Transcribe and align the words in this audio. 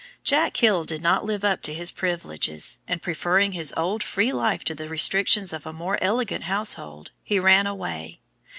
Jack 0.23 0.57
Hill 0.57 0.83
did 0.83 0.99
not 0.99 1.25
live 1.25 1.43
up 1.43 1.61
to 1.61 1.75
his 1.75 1.91
privileges, 1.91 2.79
and, 2.87 3.03
preferring 3.03 3.51
his 3.51 3.71
old 3.77 4.01
free 4.01 4.33
life 4.33 4.63
to 4.63 4.73
the 4.73 4.89
restrictions 4.89 5.53
of 5.53 5.67
a 5.67 5.71
more 5.71 5.99
elegant 6.01 6.45
household, 6.45 7.11
he 7.21 7.37
ran 7.37 7.67
away. 7.67 8.19